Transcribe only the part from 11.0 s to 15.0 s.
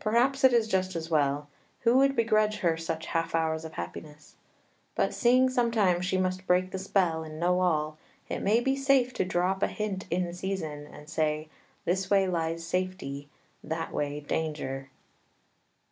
say, This way lies safety, that way danger!